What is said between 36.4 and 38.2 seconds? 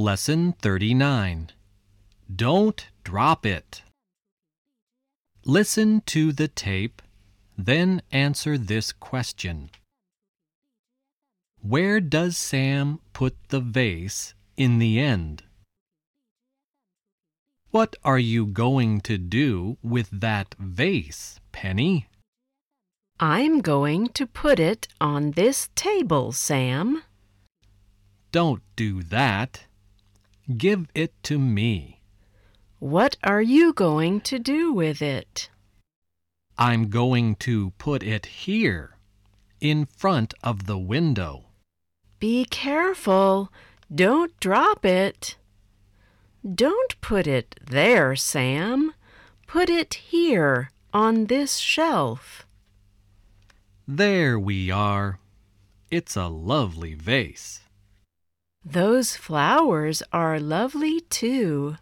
I'm going to put